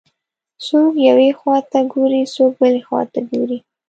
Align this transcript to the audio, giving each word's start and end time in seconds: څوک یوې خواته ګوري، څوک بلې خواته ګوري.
څوک 0.65 0.93
یوې 1.07 1.29
خواته 1.39 1.79
ګوري، 1.93 2.21
څوک 2.35 2.51
بلې 2.61 2.81
خواته 2.87 3.19
ګوري. 3.29 3.57